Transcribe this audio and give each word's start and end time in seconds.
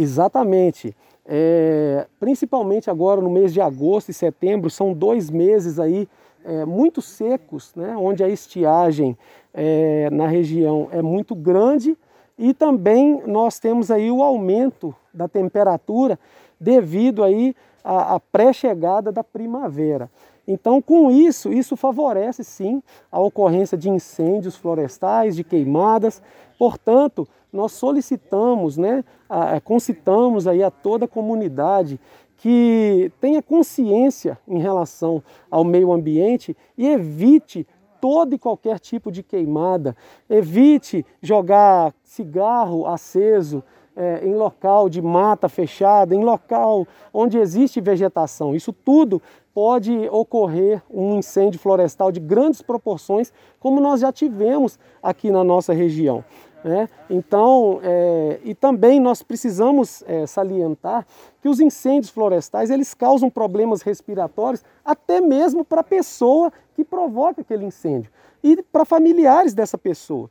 Exatamente. 0.00 0.96
É, 1.26 2.06
principalmente 2.18 2.88
agora 2.90 3.20
no 3.20 3.30
mês 3.30 3.52
de 3.52 3.60
agosto 3.60 4.08
e 4.08 4.14
setembro, 4.14 4.70
são 4.70 4.94
dois 4.94 5.28
meses 5.28 5.78
aí 5.78 6.08
é, 6.42 6.64
muito 6.64 7.02
secos, 7.02 7.74
né, 7.76 7.94
onde 7.96 8.24
a 8.24 8.28
estiagem 8.28 9.16
é, 9.52 10.08
na 10.10 10.26
região 10.26 10.88
é 10.90 11.02
muito 11.02 11.34
grande 11.34 11.96
e 12.40 12.54
também 12.54 13.22
nós 13.26 13.58
temos 13.58 13.90
aí 13.90 14.10
o 14.10 14.22
aumento 14.22 14.94
da 15.12 15.28
temperatura 15.28 16.18
devido 16.58 17.22
aí 17.22 17.54
à, 17.84 18.14
à 18.14 18.20
pré-chegada 18.20 19.12
da 19.12 19.22
primavera. 19.22 20.10
Então, 20.48 20.80
com 20.80 21.10
isso, 21.10 21.52
isso 21.52 21.76
favorece 21.76 22.42
sim 22.42 22.82
a 23.12 23.20
ocorrência 23.20 23.76
de 23.76 23.90
incêndios 23.90 24.56
florestais, 24.56 25.36
de 25.36 25.44
queimadas. 25.44 26.22
Portanto, 26.58 27.28
nós 27.52 27.72
solicitamos, 27.72 28.78
né, 28.78 29.04
concitamos 29.62 30.46
aí 30.46 30.62
a 30.62 30.70
toda 30.70 31.04
a 31.04 31.08
comunidade 31.08 32.00
que 32.38 33.12
tenha 33.20 33.42
consciência 33.42 34.38
em 34.48 34.58
relação 34.58 35.22
ao 35.50 35.62
meio 35.62 35.92
ambiente 35.92 36.56
e 36.78 36.88
evite 36.88 37.66
todo 38.00 38.34
e 38.34 38.38
qualquer 38.38 38.78
tipo 38.78 39.10
de 39.10 39.22
queimada, 39.22 39.96
evite 40.28 41.04
jogar 41.22 41.92
cigarro 42.02 42.86
aceso, 42.86 43.62
é, 43.96 44.24
em 44.24 44.34
local 44.34 44.88
de 44.88 45.02
mata 45.02 45.48
fechada, 45.48 46.14
em 46.14 46.24
local 46.24 46.86
onde 47.12 47.38
existe 47.38 47.80
vegetação. 47.80 48.54
Isso 48.54 48.72
tudo 48.72 49.20
pode 49.52 50.08
ocorrer 50.10 50.82
um 50.90 51.18
incêndio 51.18 51.60
florestal 51.60 52.10
de 52.10 52.20
grandes 52.20 52.62
proporções, 52.62 53.32
como 53.58 53.80
nós 53.80 54.00
já 54.00 54.12
tivemos 54.12 54.78
aqui 55.02 55.30
na 55.30 55.44
nossa 55.44 55.72
região. 55.72 56.24
Né? 56.62 56.88
Então, 57.08 57.80
é, 57.82 58.38
e 58.44 58.54
também 58.54 59.00
nós 59.00 59.22
precisamos 59.22 60.04
é, 60.06 60.26
salientar 60.26 61.06
que 61.40 61.48
os 61.48 61.58
incêndios 61.58 62.10
florestais 62.10 62.70
eles 62.70 62.92
causam 62.92 63.30
problemas 63.30 63.80
respiratórios 63.80 64.62
até 64.84 65.22
mesmo 65.22 65.64
para 65.64 65.80
a 65.80 65.84
pessoa 65.84 66.52
que 66.74 66.84
provoca 66.84 67.40
aquele 67.40 67.64
incêndio 67.64 68.10
e 68.42 68.62
para 68.62 68.84
familiares 68.84 69.54
dessa 69.54 69.78
pessoa. 69.78 70.30